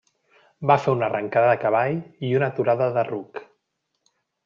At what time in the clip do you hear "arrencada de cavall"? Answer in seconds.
1.09-2.01